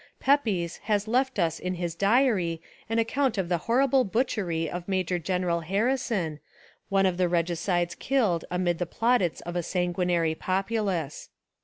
[0.19, 2.59] Pepys has left us in his Diary
[2.89, 6.39] an account of the horrible butchery of Major General Harrison,
[6.89, 11.29] one of the regi cides killed amid the plaudits of a sanguinary populace.